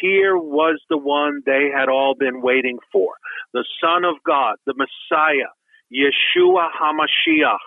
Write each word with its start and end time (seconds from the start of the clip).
Here 0.00 0.34
was 0.34 0.80
the 0.88 0.96
one 0.96 1.42
they 1.44 1.68
had 1.74 1.90
all 1.90 2.14
been 2.18 2.40
waiting 2.40 2.78
for 2.90 3.12
the 3.52 3.64
Son 3.82 4.04
of 4.04 4.14
God, 4.26 4.56
the 4.64 4.72
Messiah, 4.72 5.52
Yeshua 5.92 6.68
HaMashiach, 6.72 7.58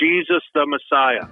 Jesus 0.00 0.42
the 0.54 0.66
Messiah. 0.66 1.28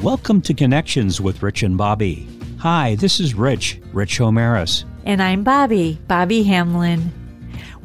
Welcome 0.00 0.40
to 0.42 0.54
Connections 0.54 1.20
with 1.20 1.42
Rich 1.42 1.64
and 1.64 1.76
Bobby. 1.76 2.28
Hi, 2.58 2.94
this 2.94 3.18
is 3.18 3.34
Rich, 3.34 3.80
Rich 3.92 4.20
Homeris. 4.20 4.84
And 5.04 5.20
I'm 5.20 5.42
Bobby, 5.42 5.98
Bobby 6.06 6.44
Hamlin. 6.44 7.25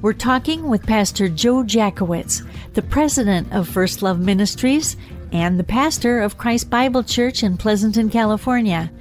We're 0.02 0.14
talking 0.14 0.68
with 0.68 0.88
Pastor 0.88 1.30
Joe 1.30 1.64
Jacowitz, 1.64 2.42
the 2.74 2.82
president 2.82 3.54
of 3.54 3.68
First 3.68 4.02
Love 4.02 4.20
Ministries 4.20 4.98
and 5.32 5.60
the 5.60 5.64
pastor 5.64 6.22
of 6.22 6.40
Christ 6.40 6.72
Bible 6.72 7.04
Church 7.04 7.44
in 7.44 7.56
Pleasanton, 7.56 8.10
California. 8.10 8.92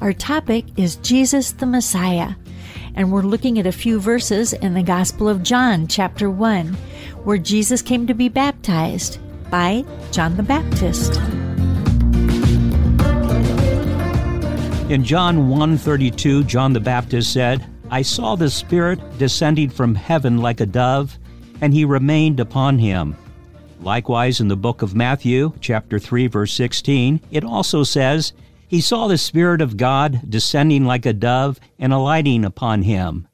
Our 0.00 0.12
topic 0.12 0.64
is 0.76 0.94
Jesus 0.96 1.50
the 1.50 1.66
Messiah, 1.66 2.34
and 2.94 3.10
we're 3.10 3.22
looking 3.22 3.58
at 3.58 3.66
a 3.66 3.72
few 3.72 3.98
verses 3.98 4.52
in 4.52 4.74
the 4.74 4.84
Gospel 4.84 5.28
of 5.28 5.42
John, 5.42 5.88
chapter 5.88 6.30
1, 6.30 6.68
where 7.24 7.38
Jesus 7.38 7.82
came 7.82 8.06
to 8.06 8.14
be 8.14 8.28
baptized 8.28 9.18
by 9.50 9.84
John 10.12 10.36
the 10.36 10.44
Baptist. 10.44 11.16
In 14.88 15.02
John 15.02 15.48
1:32, 15.48 16.44
John 16.44 16.72
the 16.72 16.78
Baptist 16.78 17.32
said, 17.32 17.66
"I 17.94 18.02
saw 18.02 18.34
the 18.34 18.50
Spirit 18.50 18.98
descending 19.18 19.68
from 19.68 19.94
heaven 19.94 20.38
like 20.38 20.60
a 20.60 20.66
dove, 20.66 21.16
and 21.60 21.72
he 21.72 21.84
remained 21.84 22.40
upon 22.40 22.80
him." 22.80 23.14
Likewise 23.80 24.40
in 24.40 24.48
the 24.48 24.56
book 24.56 24.82
of 24.82 24.96
Matthew, 24.96 25.52
chapter 25.60 26.00
3 26.00 26.26
verse 26.26 26.52
16, 26.52 27.20
it 27.30 27.44
also 27.44 27.84
says, 27.84 28.32
"He 28.66 28.80
saw 28.80 29.06
the 29.06 29.16
Spirit 29.16 29.60
of 29.60 29.76
God 29.76 30.22
descending 30.28 30.84
like 30.84 31.06
a 31.06 31.12
dove 31.12 31.60
and 31.78 31.92
alighting 31.92 32.44
upon 32.44 32.82
him." 32.82 33.28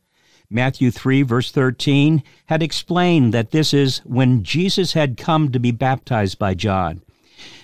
Matthew 0.50 0.90
3 0.90 1.22
verse 1.22 1.50
13 1.50 2.22
had 2.44 2.62
explained 2.62 3.32
that 3.32 3.52
this 3.52 3.72
is 3.72 4.02
when 4.04 4.42
Jesus 4.42 4.92
had 4.92 5.16
come 5.16 5.50
to 5.52 5.58
be 5.58 5.70
baptized 5.70 6.38
by 6.38 6.52
John. 6.52 7.00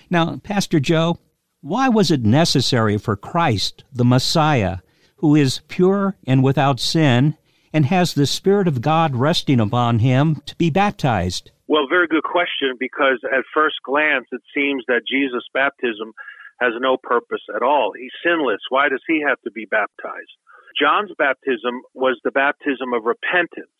Now, 0.09 0.37
Pastor 0.37 0.79
Joe, 0.79 1.19
why 1.61 1.89
was 1.89 2.09
it 2.09 2.25
necessary 2.25 2.97
for 2.97 3.15
Christ, 3.15 3.83
the 3.93 4.03
Messiah, 4.03 4.77
who 5.17 5.35
is 5.35 5.61
pure 5.67 6.15
and 6.25 6.43
without 6.43 6.79
sin, 6.79 7.37
and 7.73 7.85
has 7.85 8.13
the 8.13 8.25
Spirit 8.25 8.67
of 8.67 8.81
God 8.81 9.15
resting 9.15 9.59
upon 9.59 9.99
him, 9.99 10.41
to 10.45 10.55
be 10.55 10.69
baptized? 10.69 11.51
Well, 11.67 11.87
very 11.89 12.07
good 12.07 12.23
question, 12.23 12.75
because 12.79 13.19
at 13.25 13.43
first 13.53 13.75
glance 13.85 14.25
it 14.31 14.41
seems 14.55 14.83
that 14.87 15.07
Jesus' 15.07 15.43
baptism 15.53 16.13
has 16.59 16.73
no 16.79 16.97
purpose 16.97 17.43
at 17.55 17.61
all. 17.61 17.91
He's 17.97 18.13
sinless. 18.23 18.61
Why 18.69 18.89
does 18.89 19.03
he 19.07 19.21
have 19.27 19.39
to 19.41 19.51
be 19.51 19.65
baptized? 19.65 20.31
John's 20.79 21.11
baptism 21.17 21.81
was 21.93 22.19
the 22.23 22.31
baptism 22.31 22.93
of 22.93 23.05
repentance, 23.05 23.77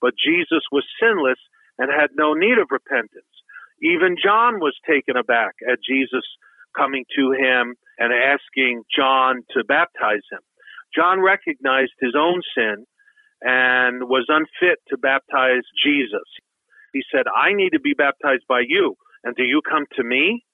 but 0.00 0.14
Jesus 0.16 0.62
was 0.72 0.84
sinless 1.00 1.38
and 1.78 1.90
had 1.90 2.10
no 2.16 2.34
need 2.34 2.58
of 2.58 2.70
repentance. 2.70 3.26
Even 3.82 4.16
John 4.20 4.58
was 4.58 4.74
taken 4.88 5.16
aback 5.16 5.54
at 5.62 5.78
Jesus' 5.86 6.26
coming 6.76 7.04
to 7.16 7.32
him 7.32 7.74
and 7.98 8.12
asking 8.12 8.82
John 8.94 9.42
to 9.54 9.64
baptize 9.64 10.26
him. 10.30 10.40
John 10.98 11.20
recognized 11.20 11.92
his 12.00 12.14
own 12.18 12.42
sin 12.56 12.84
and 13.40 14.08
was 14.08 14.26
unfit 14.28 14.80
to 14.88 14.98
baptize 14.98 15.62
Jesus. 15.84 16.26
He 16.92 17.02
said, 17.14 17.26
I 17.30 17.54
need 17.54 17.70
to 17.70 17.80
be 17.80 17.94
baptized 17.94 18.44
by 18.48 18.62
you, 18.66 18.96
and 19.22 19.36
do 19.36 19.44
you 19.44 19.60
come 19.62 19.84
to 19.96 20.02
me? 20.02 20.44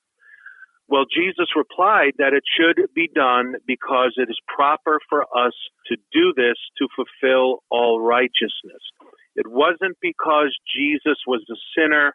Well, 0.86 1.06
Jesus 1.09 1.48
replied 1.56 2.12
that 2.19 2.34
it 2.34 2.42
should 2.45 2.77
be 2.95 3.09
done 3.14 3.55
because 3.67 4.12
it 4.17 4.28
is 4.28 4.39
proper 4.55 5.01
for 5.08 5.23
us 5.23 5.55
to 5.86 5.96
do 6.13 6.35
this 6.36 6.61
to 6.77 6.89
fulfill 6.95 7.63
all 7.70 8.01
righteousness. 8.02 8.85
It 9.35 9.47
wasn't 9.48 9.97
because 10.02 10.55
Jesus 10.77 11.17
was 11.27 11.42
a 11.51 11.57
sinner 11.74 12.13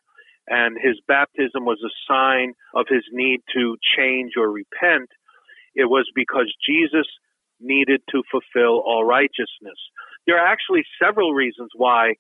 and 0.48 0.78
his 0.80 1.02
baptism 1.08 1.66
was 1.66 1.82
a 1.84 1.94
sign 2.08 2.54
of 2.76 2.86
his 2.88 3.04
need 3.12 3.42
to 3.56 3.76
change 3.98 4.34
or 4.38 4.52
repent. 4.52 5.10
It 5.74 5.86
was 5.86 6.06
because 6.14 6.54
Jesus 6.66 7.08
needed 7.60 8.02
to 8.12 8.24
fulfill 8.32 8.82
all 8.86 9.04
righteousness. 9.04 9.80
There 10.26 10.38
are 10.38 10.48
actually 10.48 10.84
several 11.02 11.34
reasons 11.34 11.70
why 11.76 12.16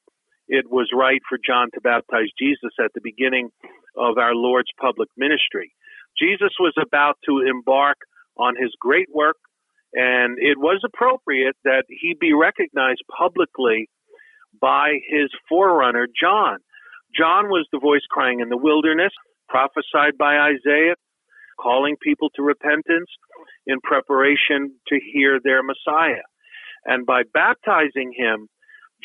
it 0.47 0.65
was 0.69 0.89
right 0.93 1.21
for 1.29 1.37
John 1.37 1.69
to 1.73 1.81
baptize 1.81 2.29
Jesus 2.39 2.73
at 2.83 2.91
the 2.93 3.01
beginning 3.03 3.49
of 3.95 4.17
our 4.17 4.33
Lord's 4.33 4.71
public 4.79 5.09
ministry. 5.15 5.73
Jesus 6.17 6.51
was 6.59 6.73
about 6.81 7.17
to 7.25 7.45
embark 7.47 7.97
on 8.37 8.55
his 8.59 8.73
great 8.79 9.07
work, 9.13 9.37
and 9.93 10.37
it 10.39 10.57
was 10.57 10.81
appropriate 10.83 11.55
that 11.63 11.83
he 11.87 12.15
be 12.19 12.33
recognized 12.33 13.03
publicly 13.15 13.89
by 14.59 14.99
his 15.07 15.29
forerunner, 15.47 16.07
John. 16.19 16.57
John 17.15 17.49
was 17.49 17.67
the 17.71 17.79
voice 17.79 18.05
crying 18.09 18.39
in 18.39 18.49
the 18.49 18.57
wilderness, 18.57 19.13
prophesied 19.47 20.17
by 20.17 20.37
Isaiah, 20.37 20.95
calling 21.59 21.95
people 22.01 22.29
to 22.35 22.41
repentance 22.41 23.09
in 23.69 23.79
preparation 23.81 24.73
to 24.87 24.99
hear 25.13 25.39
their 25.43 25.61
Messiah. 25.61 26.25
And 26.85 27.05
by 27.05 27.21
baptizing 27.33 28.13
him, 28.17 28.47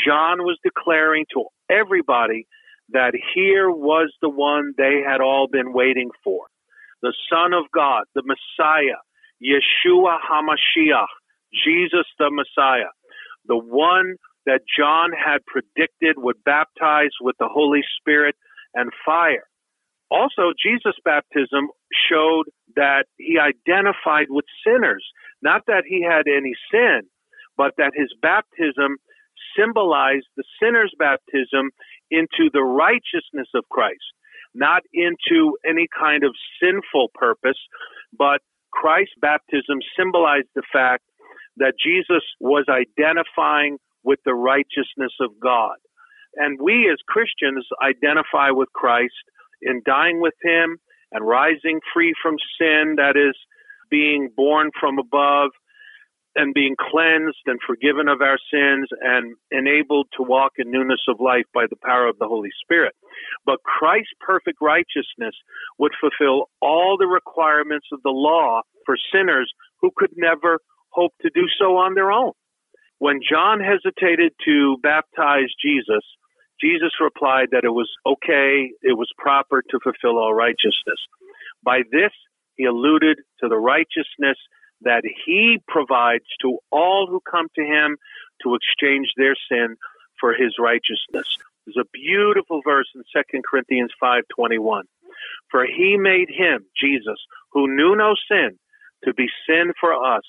John 0.05 0.39
was 0.39 0.59
declaring 0.65 1.27
to 1.35 1.45
everybody 1.71 2.47
that 2.93 3.13
here 3.35 3.71
was 3.71 4.13
the 4.23 4.31
one 4.31 4.73
they 4.77 5.03
had 5.07 5.21
all 5.21 5.49
been 5.51 5.73
waiting 5.73 6.11
for 6.23 6.47
the 7.03 7.13
Son 7.31 7.53
of 7.53 7.65
God, 7.75 8.05
the 8.15 8.23
Messiah, 8.25 8.97
Yeshua 9.43 10.17
HaMashiach, 10.25 11.13
Jesus 11.65 12.07
the 12.19 12.31
Messiah, 12.31 12.91
the 13.47 13.59
one 13.59 14.15
that 14.47 14.61
John 14.65 15.11
had 15.13 15.45
predicted 15.47 16.17
would 16.17 16.43
baptize 16.45 17.13
with 17.21 17.37
the 17.39 17.49
Holy 17.49 17.83
Spirit 18.01 18.37
and 18.75 18.91
fire. 19.05 19.45
Also, 20.11 20.53
Jesus' 20.63 20.97
baptism 21.05 21.69
showed 22.11 22.45
that 22.77 23.05
he 23.19 23.39
identified 23.39 24.27
with 24.29 24.45
sinners, 24.67 25.05
not 25.43 25.63
that 25.67 25.85
he 25.87 26.03
had 26.03 26.27
any 26.27 26.55
sin, 26.71 27.03
but 27.57 27.75
that 27.79 27.93
his 27.95 28.13
baptism 28.21 28.97
symbolized 29.57 30.27
the 30.37 30.45
sinner's 30.61 30.93
baptism 30.99 31.71
into 32.11 32.51
the 32.53 32.63
righteousness 32.63 33.49
of 33.55 33.65
Christ, 33.71 34.15
not 34.55 34.83
into 34.93 35.57
any 35.69 35.87
kind 35.97 36.25
of 36.25 36.35
sinful 36.61 37.11
purpose, 37.15 37.59
but 38.17 38.41
Christ's 38.73 39.15
baptism 39.21 39.79
symbolized 39.97 40.49
the 40.55 40.63
fact 40.73 41.05
that 41.57 41.75
Jesus 41.83 42.23
was 42.41 42.67
identifying 42.69 43.79
with 44.03 44.19
the 44.25 44.35
righteousness 44.35 45.13
of 45.21 45.31
God. 45.41 45.77
And 46.37 46.59
we 46.61 46.91
as 46.91 46.99
Christians 47.07 47.67
identify 47.83 48.51
with 48.51 48.73
Christ 48.73 49.15
in 49.63 49.83
dying 49.87 50.21
with 50.21 50.35
him 50.43 50.79
and 51.15 51.27
rising 51.27 51.81
free 51.95 52.13
from 52.23 52.37
sin, 52.59 52.97
that 52.97 53.17
is, 53.17 53.35
being 53.91 54.29
born 54.37 54.71
from 54.79 54.99
above 54.99 55.51
and 56.37 56.53
being 56.53 56.75
cleansed 56.79 57.47
and 57.47 57.61
forgiven 57.65 58.09
of 58.09 58.21
our 58.21 58.39
sins 58.53 58.89
and 59.01 59.37
enabled 59.53 60.09
to 60.17 60.23
walk 60.23 60.53
in 60.59 60.71
newness 60.71 61.03
of 61.09 61.21
life 61.21 61.45
by 61.55 61.67
the 61.71 61.77
power 61.83 62.09
of 62.09 62.19
the 62.19 62.27
Holy 62.27 62.51
Spirit. 62.63 62.95
But 63.47 63.63
Christ's 63.63 64.15
perfect 64.21 64.59
righteousness 64.61 65.35
would 65.79 65.93
fulfill 66.01 66.51
all 66.61 66.97
the 66.99 67.07
requirements 67.07 67.87
of 67.93 68.03
the 68.03 68.11
law 68.11 68.63
for 68.85 68.97
sinners 69.13 69.53
who 69.81 69.91
could 69.97 70.11
never 70.17 70.59
hope 70.89 71.13
to 71.23 71.31
do 71.35 71.47
so 71.59 71.77
on 71.77 71.95
their 71.95 72.11
own. 72.11 72.33
When 72.99 73.21
John 73.23 73.61
hesitated 73.61 74.33
to 74.45 74.77
baptize 74.83 75.51
Jesus, 75.63 76.03
Jesus 76.61 76.93
replied 77.01 77.49
that 77.53 77.65
it 77.65 77.71
was 77.71 77.91
okay, 78.07 78.71
it 78.83 78.97
was 78.97 79.11
proper 79.19 79.63
to 79.63 79.81
fulfill 79.83 80.19
all 80.19 80.33
righteousness. 80.33 81.01
By 81.63 81.83
this, 81.91 82.13
he 82.57 82.65
alluded 82.65 83.19
to 83.41 83.49
the 83.49 83.59
righteousness 83.59 84.39
that 84.83 85.03
he 85.27 85.61
provides 85.67 86.25
to 86.43 86.59
all 86.71 87.07
who 87.09 87.21
come 87.21 87.49
to 87.57 87.63
him 87.63 87.97
to 88.43 88.55
exchange 88.55 89.09
their 89.17 89.35
sin 89.51 89.77
for 90.21 90.35
his 90.35 90.55
righteousness. 90.59 91.39
There's 91.67 91.77
a 91.79 91.89
beautiful 91.93 92.61
verse 92.65 92.89
in 92.95 93.03
2 93.13 93.43
Corinthians 93.49 93.93
5:21. 94.01 94.85
For 95.51 95.65
he 95.65 95.97
made 95.97 96.29
him, 96.29 96.67
Jesus, 96.77 97.19
who 97.53 97.75
knew 97.75 97.95
no 97.97 98.15
sin, 98.29 98.59
to 99.05 99.15
be 99.15 99.29
sin 99.47 99.73
for 99.81 99.95
us 99.95 100.25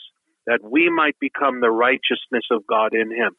that 0.46 0.64
we 0.64 0.90
might 0.90 1.18
become 1.20 1.60
the 1.60 1.72
righteousness 1.72 2.46
of 2.52 2.68
God 2.68 2.94
in 2.94 3.12
him. 3.12 3.36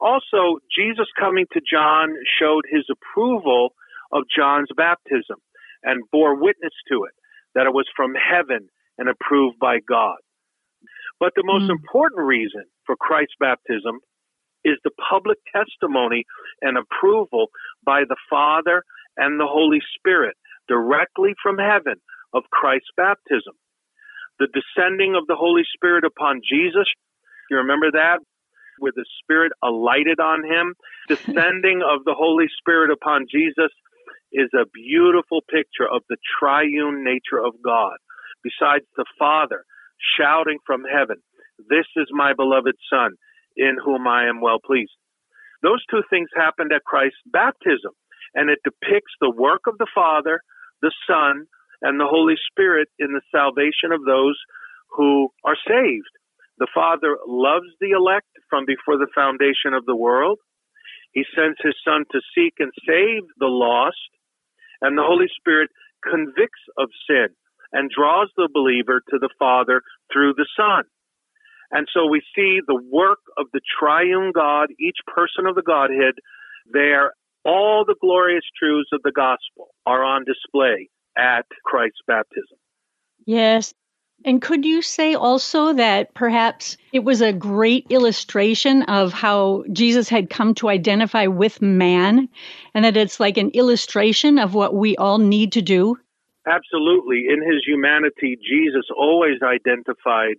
Also, 0.00 0.60
Jesus 0.74 1.06
coming 1.18 1.46
to 1.52 1.60
John 1.60 2.14
showed 2.40 2.64
his 2.70 2.84
approval 2.90 3.74
of 4.12 4.24
John's 4.34 4.70
baptism 4.76 5.36
and 5.82 6.02
bore 6.10 6.40
witness 6.40 6.72
to 6.88 7.04
it, 7.04 7.14
that 7.54 7.66
it 7.66 7.74
was 7.74 7.86
from 7.94 8.14
heaven 8.14 8.68
and 8.98 9.08
approved 9.08 9.58
by 9.58 9.78
God. 9.86 10.16
But 11.18 11.32
the 11.36 11.44
most 11.44 11.64
mm. 11.64 11.76
important 11.76 12.26
reason 12.26 12.64
for 12.86 12.96
Christ's 12.96 13.36
baptism 13.38 14.00
is 14.64 14.76
the 14.84 14.90
public 15.08 15.38
testimony 15.52 16.24
and 16.60 16.76
approval 16.76 17.48
by 17.84 18.02
the 18.08 18.16
Father 18.28 18.84
and 19.16 19.38
the 19.38 19.48
Holy 19.48 19.80
Spirit 19.96 20.36
directly 20.68 21.34
from 21.42 21.58
heaven 21.58 22.00
of 22.32 22.44
Christ's 22.50 22.92
baptism. 22.96 23.54
The 24.38 24.48
descending 24.48 25.14
of 25.14 25.26
the 25.26 25.36
Holy 25.36 25.62
Spirit 25.74 26.04
upon 26.04 26.40
Jesus, 26.40 26.88
you 27.50 27.58
remember 27.58 27.90
that? 27.92 28.20
Where 28.80 28.92
the 28.94 29.06
Spirit 29.22 29.52
alighted 29.62 30.18
on 30.18 30.42
him. 30.44 30.74
Descending 31.08 31.82
of 31.86 32.04
the 32.04 32.14
Holy 32.16 32.46
Spirit 32.58 32.90
upon 32.90 33.26
Jesus 33.30 33.70
is 34.32 34.50
a 34.54 34.68
beautiful 34.72 35.40
picture 35.48 35.86
of 35.86 36.02
the 36.08 36.16
triune 36.38 37.04
nature 37.04 37.38
of 37.38 37.54
God. 37.62 37.96
Besides 38.42 38.84
the 38.96 39.04
Father 39.18 39.64
shouting 40.18 40.58
from 40.66 40.82
heaven, 40.84 41.16
This 41.68 41.86
is 41.96 42.08
my 42.10 42.32
beloved 42.34 42.74
Son, 42.90 43.12
in 43.56 43.76
whom 43.84 44.08
I 44.08 44.28
am 44.28 44.40
well 44.40 44.58
pleased. 44.64 44.96
Those 45.62 45.84
two 45.90 46.02
things 46.08 46.28
happened 46.34 46.72
at 46.72 46.84
Christ's 46.84 47.20
baptism, 47.26 47.92
and 48.34 48.48
it 48.48 48.60
depicts 48.64 49.12
the 49.20 49.30
work 49.30 49.62
of 49.66 49.76
the 49.78 49.90
Father, 49.94 50.40
the 50.80 50.92
Son, 51.06 51.44
and 51.82 52.00
the 52.00 52.08
Holy 52.08 52.36
Spirit 52.50 52.88
in 52.98 53.12
the 53.12 53.20
salvation 53.30 53.92
of 53.92 54.04
those 54.04 54.38
who 54.96 55.28
are 55.44 55.56
saved. 55.66 56.10
The 56.60 56.68
Father 56.74 57.16
loves 57.26 57.72
the 57.80 57.90
elect 57.96 58.28
from 58.48 58.66
before 58.66 58.98
the 58.98 59.10
foundation 59.14 59.72
of 59.74 59.86
the 59.86 59.96
world. 59.96 60.38
He 61.12 61.24
sends 61.34 61.56
his 61.62 61.74
Son 61.84 62.04
to 62.12 62.20
seek 62.36 62.54
and 62.60 62.70
save 62.86 63.22
the 63.38 63.48
lost, 63.50 63.96
and 64.80 64.96
the 64.96 65.02
Holy 65.02 65.26
Spirit 65.40 65.70
convicts 66.04 66.60
of 66.78 66.88
sin 67.08 67.28
and 67.72 67.90
draws 67.90 68.28
the 68.36 68.48
believer 68.52 69.00
to 69.10 69.18
the 69.18 69.30
Father 69.38 69.82
through 70.12 70.34
the 70.34 70.46
Son. 70.56 70.84
And 71.70 71.88
so 71.94 72.06
we 72.06 72.20
see 72.34 72.60
the 72.66 72.80
work 72.90 73.20
of 73.38 73.46
the 73.52 73.60
triune 73.78 74.32
God, 74.34 74.68
each 74.78 74.98
person 75.06 75.46
of 75.46 75.54
the 75.54 75.62
Godhead, 75.62 76.14
there. 76.70 77.14
All 77.42 77.86
the 77.86 77.96
glorious 77.98 78.44
truths 78.58 78.90
of 78.92 79.00
the 79.02 79.12
gospel 79.12 79.68
are 79.86 80.04
on 80.04 80.26
display 80.26 80.90
at 81.16 81.46
Christ's 81.64 82.00
baptism. 82.06 82.58
Yes. 83.24 83.72
And 84.24 84.42
could 84.42 84.64
you 84.64 84.82
say 84.82 85.14
also 85.14 85.72
that 85.72 86.12
perhaps 86.14 86.76
it 86.92 87.04
was 87.04 87.20
a 87.22 87.32
great 87.32 87.86
illustration 87.88 88.82
of 88.82 89.12
how 89.12 89.64
Jesus 89.72 90.08
had 90.08 90.28
come 90.28 90.54
to 90.56 90.68
identify 90.68 91.26
with 91.26 91.62
man 91.62 92.28
and 92.74 92.84
that 92.84 92.96
it's 92.96 93.18
like 93.18 93.38
an 93.38 93.50
illustration 93.50 94.38
of 94.38 94.52
what 94.54 94.74
we 94.74 94.96
all 94.96 95.18
need 95.18 95.52
to 95.52 95.62
do? 95.62 95.96
Absolutely. 96.46 97.26
In 97.28 97.40
his 97.42 97.64
humanity, 97.66 98.36
Jesus 98.36 98.86
always 98.94 99.40
identified 99.42 100.36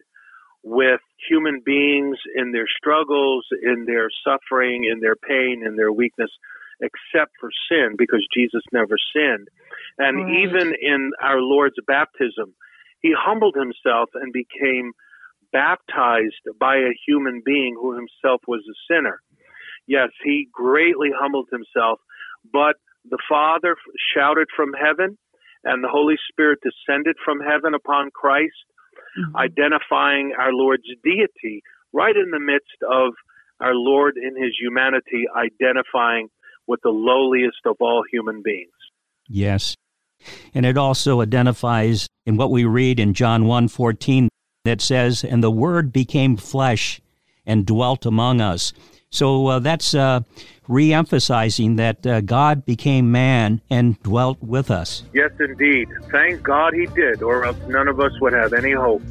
with 0.63 1.01
human 1.29 1.61
beings 1.65 2.17
in 2.35 2.51
their 2.51 2.67
struggles, 2.67 3.45
in 3.63 3.85
their 3.85 4.09
suffering, 4.23 4.83
in 4.91 4.99
their 4.99 5.15
pain, 5.15 5.63
in 5.65 5.75
their 5.75 5.91
weakness, 5.91 6.29
except 6.81 7.31
for 7.39 7.49
sin, 7.69 7.95
because 7.97 8.27
Jesus 8.33 8.61
never 8.71 8.95
sinned. 9.13 9.47
And 9.97 10.25
right. 10.25 10.39
even 10.43 10.73
in 10.79 11.11
our 11.21 11.39
Lord's 11.39 11.77
baptism, 11.87 12.53
he 13.01 13.13
humbled 13.17 13.55
himself 13.55 14.09
and 14.13 14.33
became 14.33 14.91
baptized 15.51 16.47
by 16.59 16.77
a 16.77 16.97
human 17.07 17.41
being 17.43 17.75
who 17.79 17.95
himself 17.95 18.41
was 18.47 18.61
a 18.69 18.77
sinner. 18.93 19.21
Yes, 19.87 20.09
he 20.23 20.47
greatly 20.51 21.09
humbled 21.13 21.47
himself, 21.51 21.99
but 22.51 22.75
the 23.09 23.19
Father 23.27 23.75
shouted 24.15 24.47
from 24.55 24.71
heaven, 24.73 25.17
and 25.63 25.83
the 25.83 25.89
Holy 25.89 26.15
Spirit 26.31 26.59
descended 26.61 27.15
from 27.23 27.39
heaven 27.39 27.73
upon 27.73 28.11
Christ 28.11 28.53
mm-hmm. 29.17 29.35
identifying 29.35 30.33
our 30.37 30.53
Lord's 30.53 30.87
deity 31.03 31.63
right 31.93 32.15
in 32.15 32.31
the 32.31 32.39
midst 32.39 32.77
of 32.89 33.13
our 33.59 33.75
Lord 33.75 34.15
in 34.17 34.41
his 34.41 34.53
humanity, 34.59 35.25
identifying 35.35 36.29
with 36.67 36.79
the 36.83 36.89
lowliest 36.89 37.59
of 37.65 37.75
all 37.79 38.03
human 38.11 38.41
beings. 38.43 38.71
Yes. 39.27 39.75
And 40.53 40.65
it 40.65 40.77
also 40.77 41.21
identifies 41.21 42.07
in 42.25 42.37
what 42.37 42.51
we 42.51 42.65
read 42.65 42.99
in 42.99 43.13
John 43.13 43.45
1:14 43.45 44.29
that 44.65 44.81
says, 44.81 45.23
"And 45.23 45.43
the 45.43 45.51
word 45.51 45.91
became 45.91 46.37
flesh 46.37 47.01
and 47.45 47.65
dwelt 47.65 48.05
among 48.05 48.41
us." 48.41 48.73
So 49.09 49.47
uh, 49.47 49.59
that's 49.59 49.93
uh, 49.93 50.21
re-emphasizing 50.69 51.75
that 51.75 52.07
uh, 52.07 52.21
God 52.21 52.65
became 52.65 53.11
man 53.11 53.61
and 53.69 54.01
dwelt 54.03 54.41
with 54.41 54.71
us. 54.71 55.03
Yes, 55.13 55.31
indeed. 55.37 55.89
Thank 56.11 56.41
God 56.43 56.73
he 56.73 56.85
did, 56.87 57.21
or 57.21 57.45
else 57.45 57.57
none 57.67 57.89
of 57.89 57.99
us 57.99 58.13
would 58.21 58.33
have 58.33 58.53
any 58.53 58.71
hope. 58.71 59.01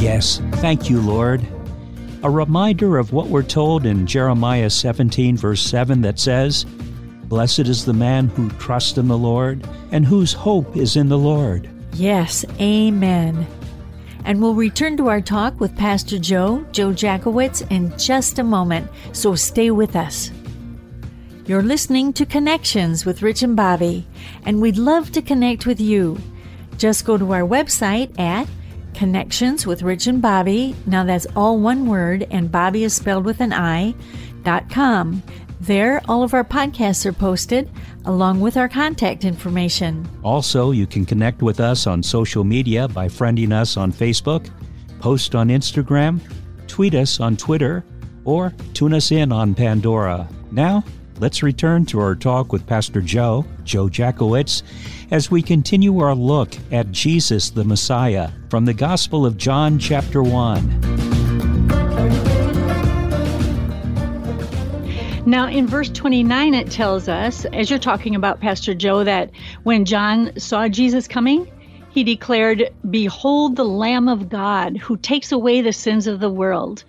Yes, 0.00 0.40
thank 0.60 0.88
you, 0.88 1.00
Lord. 1.00 1.44
A 2.26 2.30
reminder 2.30 2.98
of 2.98 3.12
what 3.12 3.28
we're 3.28 3.44
told 3.44 3.86
in 3.86 4.04
Jeremiah 4.04 4.68
17, 4.68 5.36
verse 5.36 5.62
7, 5.62 6.00
that 6.00 6.18
says, 6.18 6.64
Blessed 7.26 7.60
is 7.60 7.84
the 7.84 7.92
man 7.92 8.26
who 8.26 8.50
trusts 8.58 8.98
in 8.98 9.06
the 9.06 9.16
Lord 9.16 9.64
and 9.92 10.04
whose 10.04 10.32
hope 10.32 10.76
is 10.76 10.96
in 10.96 11.08
the 11.08 11.16
Lord. 11.16 11.70
Yes, 11.92 12.44
amen. 12.60 13.46
And 14.24 14.42
we'll 14.42 14.56
return 14.56 14.96
to 14.96 15.06
our 15.06 15.20
talk 15.20 15.60
with 15.60 15.76
Pastor 15.76 16.18
Joe, 16.18 16.66
Joe 16.72 16.90
Jacowitz, 16.90 17.64
in 17.70 17.96
just 17.96 18.40
a 18.40 18.42
moment, 18.42 18.90
so 19.12 19.36
stay 19.36 19.70
with 19.70 19.94
us. 19.94 20.32
You're 21.46 21.62
listening 21.62 22.12
to 22.14 22.26
Connections 22.26 23.06
with 23.06 23.22
Rich 23.22 23.44
and 23.44 23.54
Bobby, 23.54 24.04
and 24.44 24.60
we'd 24.60 24.78
love 24.78 25.12
to 25.12 25.22
connect 25.22 25.64
with 25.64 25.80
you. 25.80 26.18
Just 26.76 27.04
go 27.04 27.16
to 27.18 27.32
our 27.32 27.42
website 27.42 28.18
at 28.18 28.48
Connections 28.96 29.66
with 29.66 29.82
Rich 29.82 30.06
and 30.06 30.20
Bobby. 30.20 30.74
Now 30.86 31.04
that's 31.04 31.26
all 31.36 31.58
one 31.60 31.86
word, 31.86 32.26
and 32.30 32.50
Bobby 32.50 32.82
is 32.82 32.94
spelled 32.94 33.24
with 33.24 33.40
an 33.40 33.52
I. 33.52 33.94
dot 34.42 34.70
com. 34.70 35.22
There, 35.60 36.00
all 36.08 36.22
of 36.22 36.34
our 36.34 36.44
podcasts 36.44 37.06
are 37.06 37.12
posted, 37.12 37.70
along 38.04 38.40
with 38.40 38.56
our 38.56 38.68
contact 38.68 39.24
information. 39.24 40.08
Also, 40.22 40.70
you 40.70 40.86
can 40.86 41.04
connect 41.04 41.42
with 41.42 41.60
us 41.60 41.86
on 41.86 42.02
social 42.02 42.44
media 42.44 42.88
by 42.88 43.08
friending 43.08 43.52
us 43.52 43.76
on 43.76 43.92
Facebook, 43.92 44.48
post 45.00 45.34
on 45.34 45.48
Instagram, 45.48 46.20
tweet 46.66 46.94
us 46.94 47.20
on 47.20 47.36
Twitter, 47.36 47.84
or 48.24 48.52
tune 48.74 48.94
us 48.94 49.12
in 49.12 49.32
on 49.32 49.54
Pandora. 49.54 50.28
Now, 50.52 50.84
let's 51.18 51.42
return 51.42 51.86
to 51.86 52.00
our 52.00 52.14
talk 52.14 52.52
with 52.52 52.66
Pastor 52.66 53.00
Joe, 53.00 53.44
Joe 53.64 53.88
Jacowitz, 53.88 54.62
as 55.10 55.30
we 55.30 55.42
continue 55.42 55.98
our 56.00 56.14
look 56.14 56.56
at 56.70 56.92
Jesus 56.92 57.50
the 57.50 57.64
Messiah 57.64 58.30
from 58.50 58.64
the 58.64 58.74
Gospel 58.74 59.24
of 59.24 59.36
John, 59.36 59.78
chapter 59.78 60.22
1. 60.22 60.96
Now, 65.26 65.48
in 65.48 65.66
verse 65.66 65.88
29, 65.90 66.54
it 66.54 66.70
tells 66.70 67.08
us, 67.08 67.44
as 67.46 67.68
you're 67.68 67.80
talking 67.80 68.14
about, 68.14 68.38
Pastor 68.38 68.74
Joe, 68.74 69.02
that 69.02 69.32
when 69.64 69.84
John 69.84 70.30
saw 70.38 70.68
Jesus 70.68 71.08
coming, 71.08 71.50
he 71.90 72.04
declared, 72.04 72.70
Behold 72.90 73.56
the 73.56 73.64
Lamb 73.64 74.06
of 74.06 74.28
God 74.28 74.76
who 74.76 74.96
takes 74.96 75.32
away 75.32 75.62
the 75.62 75.72
sins 75.72 76.06
of 76.06 76.20
the 76.20 76.30
world. 76.30 76.84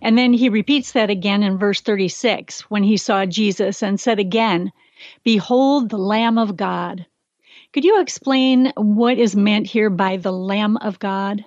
And 0.00 0.16
then 0.16 0.32
he 0.32 0.48
repeats 0.48 0.92
that 0.92 1.10
again 1.10 1.42
in 1.42 1.58
verse 1.58 1.80
36 1.80 2.70
when 2.70 2.82
he 2.82 2.96
saw 2.96 3.26
Jesus 3.26 3.82
and 3.82 4.00
said 4.00 4.18
again, 4.18 4.72
Behold 5.22 5.90
the 5.90 5.98
Lamb 5.98 6.38
of 6.38 6.56
God. 6.56 7.06
Could 7.72 7.84
you 7.84 8.00
explain 8.00 8.72
what 8.76 9.18
is 9.18 9.34
meant 9.34 9.66
here 9.66 9.90
by 9.90 10.16
the 10.16 10.32
Lamb 10.32 10.76
of 10.76 10.98
God? 10.98 11.44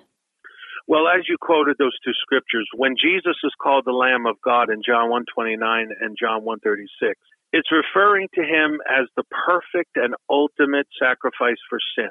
Well, 0.86 1.06
as 1.06 1.28
you 1.28 1.36
quoted 1.40 1.76
those 1.78 1.96
two 2.04 2.12
scriptures, 2.20 2.68
when 2.74 2.96
Jesus 2.96 3.36
is 3.44 3.52
called 3.60 3.84
the 3.84 3.92
Lamb 3.92 4.24
of 4.26 4.40
God 4.42 4.70
in 4.70 4.80
John 4.84 5.10
129 5.10 5.60
and 6.00 6.16
John 6.18 6.44
136, 6.44 7.12
it's 7.52 7.68
referring 7.72 8.28
to 8.34 8.42
him 8.42 8.80
as 8.88 9.08
the 9.16 9.24
perfect 9.24 9.96
and 9.96 10.14
ultimate 10.30 10.86
sacrifice 10.98 11.60
for 11.68 11.78
sin. 11.96 12.10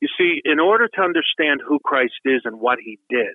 You 0.00 0.08
see, 0.16 0.40
in 0.44 0.60
order 0.60 0.86
to 0.86 1.02
understand 1.02 1.60
who 1.66 1.80
Christ 1.82 2.22
is 2.24 2.42
and 2.44 2.60
what 2.60 2.78
he 2.78 2.98
did, 3.10 3.34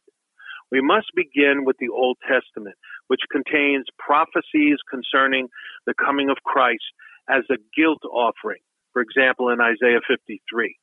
we 0.72 0.82
must 0.82 1.08
begin 1.15 1.65
with 1.65 1.77
the 1.79 1.89
Old 1.89 2.17
Testament, 2.27 2.75
which 3.08 3.22
contains 3.32 3.86
prophecies 4.00 4.77
concerning 4.89 5.48
the 5.86 5.93
coming 5.93 6.29
of 6.29 6.38
Christ 6.46 6.86
as 7.29 7.43
a 7.50 7.62
guilt 7.75 8.01
offering, 8.05 8.62
for 8.91 9.01
example, 9.01 9.50
in 9.50 9.62
Isaiah 9.62 10.01
53. 10.08 10.77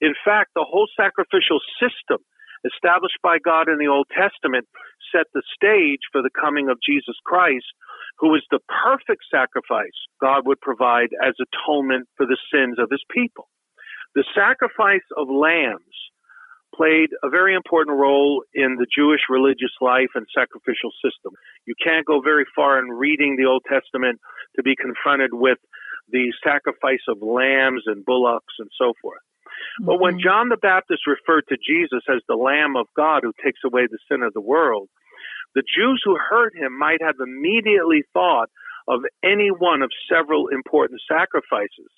In 0.00 0.14
fact, 0.24 0.50
the 0.54 0.66
whole 0.66 0.88
sacrificial 0.96 1.60
system 1.80 2.18
established 2.64 3.18
by 3.22 3.38
God 3.38 3.68
in 3.68 3.78
the 3.78 3.90
Old 3.90 4.06
Testament 4.10 4.66
set 5.14 5.26
the 5.32 5.42
stage 5.54 6.02
for 6.10 6.22
the 6.22 6.34
coming 6.34 6.68
of 6.68 6.82
Jesus 6.84 7.16
Christ, 7.24 7.66
who 8.18 8.34
is 8.34 8.42
the 8.50 8.60
perfect 8.66 9.22
sacrifice 9.30 9.94
God 10.20 10.46
would 10.46 10.60
provide 10.60 11.10
as 11.22 11.34
atonement 11.38 12.08
for 12.16 12.26
the 12.26 12.38
sins 12.52 12.78
of 12.78 12.90
his 12.90 13.02
people. 13.10 13.48
The 14.14 14.24
sacrifice 14.34 15.06
of 15.16 15.28
lambs 15.30 15.96
played 16.74 17.10
a 17.22 17.30
very 17.30 17.54
important 17.54 17.96
role 17.98 18.44
in 18.54 18.76
the 18.76 18.86
Jewish 18.86 19.22
religious 19.28 19.72
life 19.80 20.12
and 20.14 20.26
sacrificial 20.34 20.90
system. 21.02 21.32
You 21.66 21.74
can't 21.82 22.06
go 22.06 22.20
very 22.20 22.44
far 22.54 22.78
in 22.78 22.90
reading 22.90 23.36
the 23.36 23.46
Old 23.46 23.64
Testament 23.68 24.20
to 24.56 24.62
be 24.62 24.76
confronted 24.76 25.30
with 25.32 25.58
the 26.10 26.32
sacrifice 26.44 27.04
of 27.08 27.20
lambs 27.20 27.82
and 27.86 28.04
bullocks 28.04 28.54
and 28.58 28.70
so 28.80 28.92
forth. 29.02 29.20
But 29.80 30.00
when 30.00 30.14
mm-hmm. 30.14 30.28
John 30.28 30.48
the 30.48 30.56
Baptist 30.56 31.02
referred 31.06 31.44
to 31.48 31.56
Jesus 31.56 32.02
as 32.08 32.22
the 32.28 32.36
Lamb 32.36 32.76
of 32.76 32.86
God 32.96 33.22
who 33.22 33.32
takes 33.44 33.60
away 33.64 33.86
the 33.90 33.98
sin 34.08 34.22
of 34.22 34.32
the 34.32 34.40
world, 34.40 34.88
The 35.54 35.62
Jews 35.64 36.02
who 36.04 36.16
heard 36.16 36.54
him 36.54 36.78
might 36.78 37.00
have 37.02 37.16
immediately 37.20 38.02
thought 38.12 38.50
of 38.86 39.00
any 39.24 39.48
one 39.48 39.82
of 39.82 39.90
several 40.08 40.48
important 40.48 41.00
sacrifices. 41.08 41.92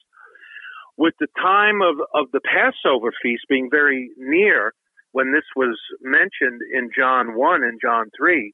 With 1.00 1.14
the 1.18 1.28
time 1.40 1.80
of, 1.80 1.96
of 2.12 2.30
the 2.30 2.44
Passover 2.44 3.10
feast 3.22 3.44
being 3.48 3.70
very 3.70 4.10
near, 4.18 4.74
when 5.12 5.32
this 5.32 5.48
was 5.56 5.80
mentioned 6.02 6.60
in 6.76 6.90
John 6.94 7.36
1 7.36 7.64
and 7.64 7.80
John 7.80 8.10
3, 8.14 8.52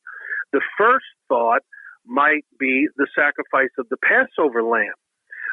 the 0.52 0.60
first 0.78 1.06
thought 1.28 1.62
might 2.06 2.44
be 2.56 2.86
the 2.96 3.08
sacrifice 3.18 3.74
of 3.80 3.88
the 3.88 3.96
Passover 3.96 4.62
lamb. 4.62 4.94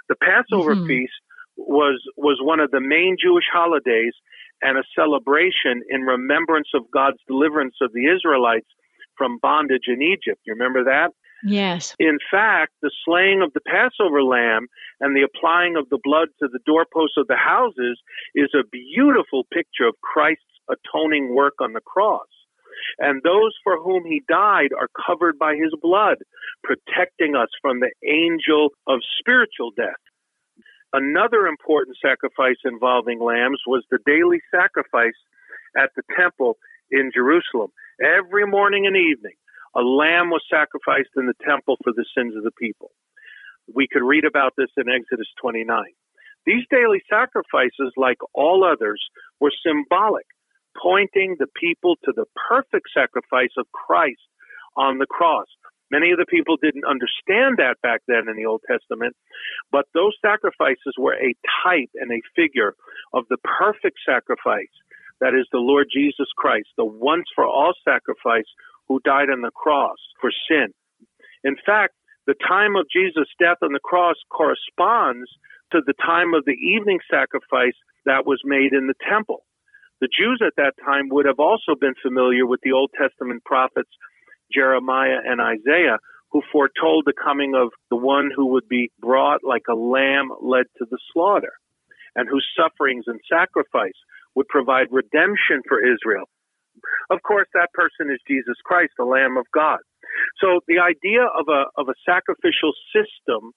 The 0.07 0.21
Passover 0.21 0.75
mm-hmm. 0.75 0.85
feast 0.85 1.17
was 1.57 1.99
was 2.15 2.37
one 2.43 2.59
of 2.59 2.69
the 2.69 2.79
main 2.79 3.17
Jewish 3.19 3.49
holidays 3.51 4.13
and 4.61 4.77
a 4.77 4.83
celebration 4.95 5.81
in 5.89 6.01
remembrance 6.01 6.69
of 6.75 6.83
God's 6.93 7.17
deliverance 7.27 7.77
of 7.81 7.91
the 7.93 8.05
Israelites 8.05 8.69
from 9.17 9.39
bondage 9.41 9.87
in 9.87 10.03
Egypt. 10.03 10.41
You 10.45 10.53
remember 10.53 10.83
that? 10.83 11.09
Yes. 11.43 11.95
In 11.99 12.19
fact, 12.31 12.71
the 12.81 12.91
slaying 13.05 13.41
of 13.41 13.51
the 13.53 13.61
Passover 13.61 14.23
lamb 14.23 14.67
and 15.01 15.15
the 15.15 15.23
applying 15.23 15.75
of 15.75 15.89
the 15.89 15.99
blood 16.01 16.29
to 16.39 16.47
the 16.47 16.59
doorposts 16.65 17.17
of 17.17 17.27
the 17.27 17.35
houses 17.35 17.99
is 18.33 18.49
a 18.53 18.67
beautiful 18.67 19.43
picture 19.51 19.87
of 19.87 19.95
Christ's 20.01 20.43
atoning 20.69 21.35
work 21.35 21.55
on 21.59 21.73
the 21.73 21.81
cross. 21.81 22.27
And 22.99 23.21
those 23.23 23.53
for 23.63 23.81
whom 23.81 24.05
he 24.05 24.23
died 24.27 24.69
are 24.77 24.89
covered 25.05 25.37
by 25.37 25.55
his 25.55 25.73
blood, 25.81 26.17
protecting 26.63 27.35
us 27.35 27.49
from 27.61 27.79
the 27.79 27.91
angel 28.07 28.69
of 28.87 28.99
spiritual 29.19 29.71
death. 29.75 29.99
Another 30.93 31.47
important 31.47 31.97
sacrifice 32.01 32.57
involving 32.65 33.19
lambs 33.19 33.61
was 33.65 33.83
the 33.89 33.99
daily 34.05 34.39
sacrifice 34.51 35.17
at 35.75 35.89
the 35.95 36.03
temple 36.17 36.57
in 36.91 37.11
Jerusalem. 37.13 37.71
Every 37.99 38.45
morning 38.45 38.85
and 38.85 38.95
evening, 38.95 39.33
a 39.75 39.81
lamb 39.81 40.29
was 40.29 40.43
sacrificed 40.49 41.13
in 41.15 41.25
the 41.25 41.37
temple 41.45 41.77
for 41.83 41.93
the 41.93 42.05
sins 42.15 42.35
of 42.35 42.43
the 42.43 42.51
people. 42.51 42.91
We 43.73 43.87
could 43.91 44.03
read 44.03 44.25
about 44.25 44.53
this 44.57 44.69
in 44.77 44.89
Exodus 44.89 45.27
29. 45.41 45.65
These 46.45 46.65
daily 46.69 47.01
sacrifices, 47.09 47.93
like 47.95 48.17
all 48.33 48.63
others, 48.63 49.01
were 49.39 49.51
symbolic, 49.65 50.27
pointing 50.81 51.37
the 51.39 51.47
people 51.55 51.95
to 52.03 52.11
the 52.15 52.25
perfect 52.49 52.87
sacrifice 52.93 53.55
of 53.57 53.71
Christ 53.71 54.21
on 54.75 54.97
the 54.97 55.07
cross. 55.07 55.47
Many 55.89 56.11
of 56.11 56.17
the 56.17 56.25
people 56.25 56.57
didn't 56.57 56.85
understand 56.89 57.57
that 57.57 57.77
back 57.81 58.01
then 58.07 58.27
in 58.27 58.35
the 58.35 58.49
Old 58.49 58.61
Testament, 58.67 59.15
but 59.71 59.85
those 59.93 60.17
sacrifices 60.21 60.97
were 60.97 61.13
a 61.13 61.35
type 61.63 61.89
and 61.95 62.11
a 62.11 62.21
figure 62.35 62.73
of 63.13 63.25
the 63.29 63.37
perfect 63.37 63.97
sacrifice 64.05 64.73
that 65.21 65.33
is 65.33 65.47
the 65.51 65.63
Lord 65.63 65.87
Jesus 65.93 66.27
Christ, 66.35 66.67
the 66.75 66.85
once 66.85 67.25
for 67.35 67.45
all 67.45 67.73
sacrifice 67.85 68.49
who 68.87 68.99
died 69.03 69.29
on 69.29 69.41
the 69.41 69.51
cross 69.51 69.97
for 70.19 70.31
sin. 70.49 70.73
In 71.43 71.55
fact, 71.65 71.93
the 72.25 72.35
time 72.47 72.75
of 72.75 72.87
Jesus' 72.91 73.27
death 73.39 73.57
on 73.61 73.73
the 73.73 73.83
cross 73.83 74.15
corresponds 74.29 75.29
to 75.71 75.81
the 75.85 75.93
time 75.93 76.33
of 76.33 76.45
the 76.45 76.55
evening 76.55 76.99
sacrifice 77.09 77.75
that 78.05 78.25
was 78.25 78.41
made 78.45 78.73
in 78.73 78.87
the 78.87 78.95
temple. 79.09 79.43
The 79.99 80.07
Jews 80.07 80.41
at 80.45 80.55
that 80.57 80.73
time 80.83 81.09
would 81.09 81.25
have 81.25 81.39
also 81.39 81.75
been 81.79 81.95
familiar 82.01 82.45
with 82.45 82.61
the 82.63 82.73
Old 82.73 82.91
Testament 82.97 83.43
prophets 83.45 83.89
Jeremiah 84.53 85.19
and 85.25 85.41
Isaiah, 85.41 85.97
who 86.31 86.41
foretold 86.51 87.05
the 87.05 87.13
coming 87.13 87.53
of 87.55 87.69
the 87.89 87.95
one 87.95 88.29
who 88.35 88.47
would 88.47 88.67
be 88.67 88.91
brought 88.99 89.43
like 89.43 89.63
a 89.69 89.75
lamb 89.75 90.29
led 90.41 90.65
to 90.77 90.85
the 90.89 90.97
slaughter, 91.11 91.53
and 92.15 92.27
whose 92.29 92.47
sufferings 92.57 93.05
and 93.07 93.19
sacrifice 93.29 93.97
would 94.35 94.47
provide 94.47 94.87
redemption 94.91 95.61
for 95.67 95.79
Israel. 95.79 96.27
Of 97.09 97.21
course, 97.23 97.47
that 97.53 97.73
person 97.73 98.11
is 98.11 98.19
Jesus 98.27 98.55
Christ, 98.63 98.93
the 98.97 99.05
Lamb 99.05 99.37
of 99.37 99.45
God. 99.53 99.79
So 100.39 100.61
the 100.67 100.79
idea 100.79 101.23
of 101.23 101.47
a, 101.49 101.65
of 101.79 101.89
a 101.89 101.97
sacrificial 102.05 102.73
system 102.93 103.51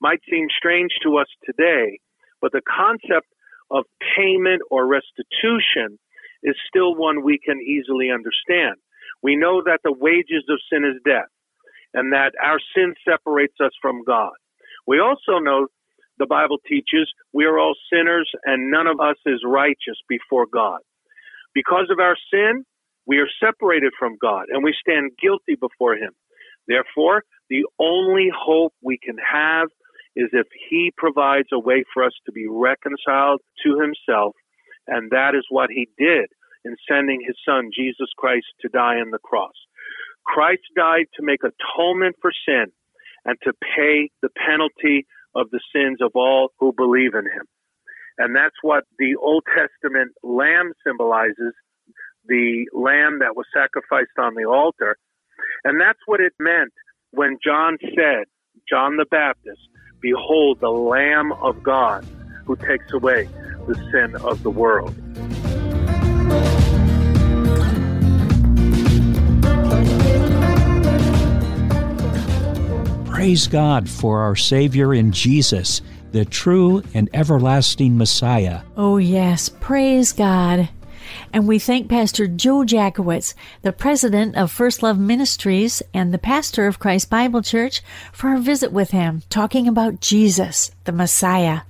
might 0.00 0.20
seem 0.30 0.46
strange 0.56 0.92
to 1.02 1.16
us 1.18 1.28
today, 1.44 1.98
but 2.40 2.52
the 2.52 2.62
concept 2.62 3.26
of 3.70 3.84
payment 4.16 4.62
or 4.70 4.86
restitution 4.86 5.98
is 6.42 6.54
still 6.68 6.94
one 6.94 7.24
we 7.24 7.38
can 7.38 7.60
easily 7.60 8.10
understand. 8.10 8.76
We 9.22 9.36
know 9.36 9.62
that 9.64 9.80
the 9.82 9.92
wages 9.92 10.44
of 10.48 10.60
sin 10.70 10.84
is 10.84 11.00
death 11.04 11.30
and 11.94 12.12
that 12.12 12.32
our 12.42 12.58
sin 12.74 12.94
separates 13.08 13.56
us 13.64 13.72
from 13.80 14.04
God. 14.04 14.32
We 14.86 15.00
also 15.00 15.40
know 15.40 15.66
the 16.18 16.26
Bible 16.26 16.58
teaches 16.66 17.10
we 17.32 17.44
are 17.44 17.58
all 17.58 17.74
sinners 17.92 18.30
and 18.44 18.70
none 18.70 18.86
of 18.86 19.00
us 19.00 19.16
is 19.26 19.40
righteous 19.44 19.98
before 20.08 20.46
God. 20.46 20.80
Because 21.56 21.88
of 21.90 21.98
our 21.98 22.16
sin, 22.30 22.66
we 23.06 23.16
are 23.16 23.32
separated 23.42 23.94
from 23.98 24.18
God 24.20 24.44
and 24.50 24.62
we 24.62 24.74
stand 24.78 25.12
guilty 25.18 25.56
before 25.58 25.94
Him. 25.94 26.12
Therefore, 26.68 27.22
the 27.48 27.64
only 27.78 28.28
hope 28.28 28.74
we 28.82 28.98
can 29.02 29.16
have 29.16 29.68
is 30.14 30.28
if 30.34 30.46
He 30.68 30.92
provides 30.94 31.48
a 31.54 31.58
way 31.58 31.84
for 31.94 32.04
us 32.04 32.12
to 32.26 32.32
be 32.32 32.46
reconciled 32.46 33.40
to 33.64 33.80
Himself, 33.80 34.36
and 34.86 35.10
that 35.12 35.34
is 35.34 35.46
what 35.48 35.70
He 35.70 35.88
did 35.96 36.26
in 36.62 36.76
sending 36.86 37.24
His 37.26 37.36
Son, 37.48 37.70
Jesus 37.74 38.10
Christ, 38.18 38.46
to 38.60 38.68
die 38.68 39.00
on 39.00 39.10
the 39.10 39.18
cross. 39.24 39.56
Christ 40.26 40.68
died 40.76 41.06
to 41.14 41.24
make 41.24 41.40
atonement 41.40 42.16
for 42.20 42.32
sin 42.46 42.66
and 43.24 43.38
to 43.44 43.54
pay 43.54 44.10
the 44.20 44.28
penalty 44.46 45.06
of 45.34 45.48
the 45.50 45.60
sins 45.74 46.02
of 46.02 46.10
all 46.14 46.50
who 46.58 46.74
believe 46.76 47.14
in 47.14 47.24
him. 47.24 47.46
And 48.18 48.34
that's 48.34 48.56
what 48.62 48.84
the 48.98 49.16
Old 49.16 49.44
Testament 49.46 50.12
lamb 50.22 50.72
symbolizes 50.86 51.52
the 52.26 52.66
lamb 52.72 53.20
that 53.20 53.36
was 53.36 53.46
sacrificed 53.54 54.18
on 54.18 54.34
the 54.34 54.44
altar. 54.44 54.96
And 55.64 55.80
that's 55.80 55.98
what 56.06 56.20
it 56.20 56.32
meant 56.40 56.72
when 57.10 57.38
John 57.44 57.78
said, 57.80 58.24
John 58.68 58.96
the 58.96 59.06
Baptist, 59.10 59.60
Behold 60.00 60.60
the 60.60 60.70
Lamb 60.70 61.32
of 61.32 61.62
God 61.62 62.04
who 62.44 62.56
takes 62.56 62.92
away 62.92 63.28
the 63.66 63.74
sin 63.90 64.16
of 64.22 64.42
the 64.42 64.50
world. 64.50 64.94
Praise 73.06 73.48
God 73.48 73.88
for 73.88 74.20
our 74.20 74.36
Savior 74.36 74.94
in 74.94 75.10
Jesus, 75.10 75.80
the 76.12 76.24
true 76.24 76.82
and 76.94 77.08
everlasting 77.12 77.96
Messiah. 77.96 78.62
Oh, 78.76 78.96
yes, 78.98 79.48
praise 79.48 80.12
God. 80.12 80.68
And 81.32 81.46
we 81.46 81.58
thank 81.58 81.88
Pastor 81.88 82.26
Joe 82.26 82.64
Jacowitz, 82.64 83.34
the 83.62 83.72
president 83.72 84.36
of 84.36 84.50
First 84.50 84.82
Love 84.82 84.98
Ministries 84.98 85.82
and 85.94 86.12
the 86.12 86.18
pastor 86.18 86.66
of 86.66 86.78
Christ 86.78 87.10
Bible 87.10 87.42
Church, 87.42 87.82
for 88.12 88.30
our 88.30 88.38
visit 88.38 88.72
with 88.72 88.90
him, 88.90 89.22
talking 89.28 89.68
about 89.68 90.00
Jesus, 90.00 90.70
the 90.84 90.92
Messiah. 90.92 91.60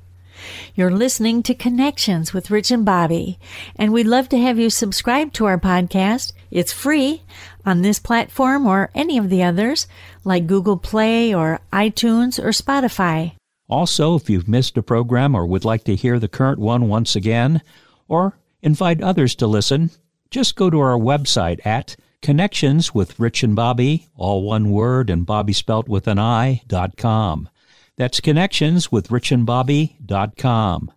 You're 0.75 0.91
listening 0.91 1.43
to 1.45 1.55
Connections 1.55 2.33
with 2.33 2.51
Rich 2.51 2.71
and 2.71 2.85
Bobby, 2.85 3.39
and 3.77 3.93
we'd 3.93 4.07
love 4.07 4.29
to 4.31 4.39
have 4.39 4.59
you 4.59 4.71
subscribe 4.71 5.33
to 5.35 5.47
our 5.47 5.59
podcast. 5.59 6.33
It's 6.51 6.73
free 6.73 7.23
on 7.65 7.83
this 7.83 7.99
platform 7.99 8.67
or 8.67 8.91
any 8.95 9.19
of 9.19 9.31
the 9.31 9.43
others, 9.43 9.87
like 10.25 10.47
Google 10.47 10.77
Play 10.77 11.35
or 11.35 11.61
iTunes 11.73 12.39
or 12.39 12.51
Spotify. 12.51 13.33
Also, 13.69 14.15
if 14.15 14.31
you've 14.31 14.49
missed 14.49 14.77
a 14.77 14.83
program 14.83 15.35
or 15.35 15.47
would 15.47 15.65
like 15.65 15.85
to 15.85 15.97
hear 15.97 16.19
the 16.19 16.29
current 16.29 16.59
one 16.59 16.89
once 16.89 17.17
again, 17.17 17.63
or 18.09 18.39
invite 18.63 19.03
others 19.03 19.35
to 19.35 19.47
listen, 19.47 19.91
just 20.31 20.57
go 20.57 20.71
to 20.71 20.79
our 20.81 20.99
website 20.99 21.65
at 21.67 21.97
Connections 22.23 22.95
with 22.95 23.21
Rich 23.21 23.43
and 23.43 23.55
Bobby, 23.55 24.09
all 24.17 24.43
one 24.43 24.71
word 24.71 25.11
and 25.11 25.27
Bobby 25.27 25.53
spelt 25.53 25.89
with 25.89 26.09
an 26.09 26.19
I, 26.19 26.63
dot 26.67 26.97
com. 26.97 27.49
That's 27.97 28.21
connections 28.21 28.91
with 28.91 29.11
Rich 29.11 29.33
and 29.33 29.47
Bobby 29.47 29.97
dot 30.05 30.37
com. 30.37 30.91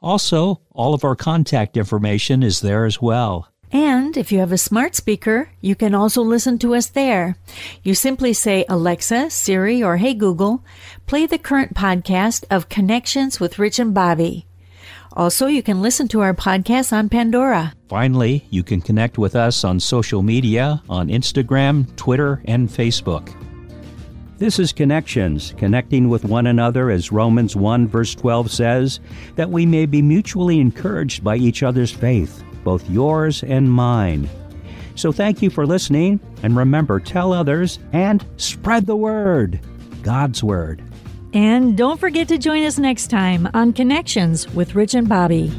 Also, 0.00 0.60
all 0.70 0.94
of 0.94 1.02
our 1.02 1.16
contact 1.16 1.76
information 1.76 2.42
is 2.42 2.60
there 2.60 2.84
as 2.84 3.00
well. 3.02 3.48
And 3.72 4.16
if 4.16 4.30
you 4.30 4.38
have 4.38 4.52
a 4.52 4.58
smart 4.58 4.94
speaker, 4.94 5.50
you 5.60 5.74
can 5.74 5.94
also 5.94 6.22
listen 6.22 6.58
to 6.60 6.74
us 6.74 6.86
there. 6.86 7.36
You 7.82 7.94
simply 7.94 8.32
say, 8.32 8.64
Alexa, 8.68 9.30
Siri, 9.30 9.82
or 9.82 9.96
Hey 9.96 10.14
Google, 10.14 10.64
play 11.06 11.26
the 11.26 11.38
current 11.38 11.74
podcast 11.74 12.44
of 12.50 12.68
Connections 12.68 13.40
with 13.40 13.58
Rich 13.58 13.78
and 13.78 13.92
Bobby. 13.92 14.46
Also, 15.12 15.46
you 15.46 15.62
can 15.62 15.80
listen 15.80 16.08
to 16.08 16.20
our 16.20 16.34
podcast 16.34 16.92
on 16.92 17.08
Pandora. 17.08 17.72
Finally, 17.88 18.46
you 18.50 18.62
can 18.62 18.82
connect 18.82 19.16
with 19.16 19.34
us 19.34 19.64
on 19.64 19.80
social 19.80 20.22
media 20.22 20.82
on 20.90 21.08
Instagram, 21.08 21.94
Twitter, 21.96 22.42
and 22.44 22.68
Facebook. 22.68 23.34
This 24.38 24.58
is 24.58 24.74
Connections, 24.74 25.54
connecting 25.56 26.10
with 26.10 26.26
one 26.26 26.46
another, 26.46 26.90
as 26.90 27.10
Romans 27.10 27.56
1 27.56 27.88
verse 27.88 28.14
12 28.14 28.50
says, 28.50 29.00
that 29.36 29.48
we 29.48 29.64
may 29.64 29.86
be 29.86 30.02
mutually 30.02 30.60
encouraged 30.60 31.24
by 31.24 31.36
each 31.36 31.62
other's 31.62 31.90
faith, 31.90 32.44
both 32.66 32.90
yours 32.90 33.44
and 33.44 33.72
mine. 33.72 34.28
So 34.96 35.12
thank 35.12 35.40
you 35.40 35.50
for 35.50 35.64
listening, 35.64 36.18
and 36.42 36.56
remember, 36.56 36.98
tell 36.98 37.32
others 37.32 37.78
and 37.92 38.26
spread 38.38 38.86
the 38.86 38.96
word 38.96 39.60
God's 40.02 40.42
Word. 40.42 40.82
And 41.32 41.76
don't 41.76 42.00
forget 42.00 42.26
to 42.28 42.38
join 42.38 42.64
us 42.64 42.78
next 42.78 43.06
time 43.06 43.48
on 43.54 43.72
Connections 43.72 44.52
with 44.52 44.74
Rich 44.74 44.94
and 44.94 45.08
Bobby. 45.08 45.52